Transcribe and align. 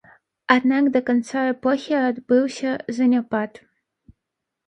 Аднак 0.53 0.87
да 0.93 1.01
канца 1.09 1.43
эпохі 1.49 1.93
адбыўся 1.99 2.71
заняпад. 3.01 3.51